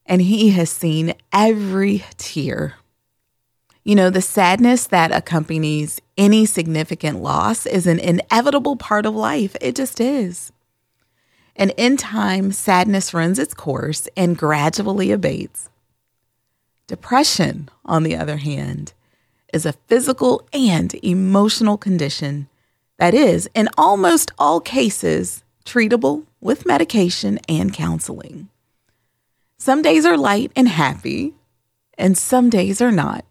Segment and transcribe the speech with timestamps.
[0.06, 2.76] and He has seen every tear.
[3.84, 9.56] You know, the sadness that accompanies any significant loss is an inevitable part of life.
[9.60, 10.52] It just is.
[11.56, 15.70] And in time, sadness runs its course and gradually abates.
[16.88, 18.94] Depression, on the other hand,
[19.54, 22.48] is a physical and emotional condition
[22.98, 28.48] that is, in almost all cases, treatable with medication and counseling.
[29.58, 31.34] Some days are light and happy,
[31.98, 33.26] and some days are not.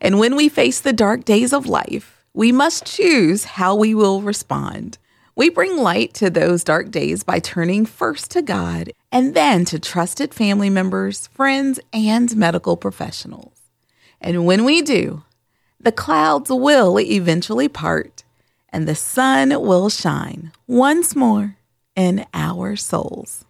[0.00, 4.20] And when we face the dark days of life, we must choose how we will
[4.20, 4.98] respond.
[5.34, 9.78] We bring light to those dark days by turning first to God and then to
[9.78, 13.52] trusted family members, friends, and medical professionals.
[14.20, 15.24] And when we do,
[15.78, 18.24] the clouds will eventually part
[18.70, 21.56] and the sun will shine once more
[21.94, 23.44] in our souls.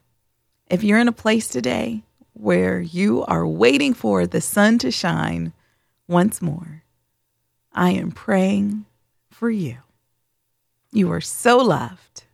[0.69, 2.03] If you're in a place today
[2.33, 5.53] where you are waiting for the sun to shine
[6.09, 6.85] once more,
[7.73, 8.87] I am praying
[9.31, 9.79] for you.
[10.93, 12.26] You are so loved.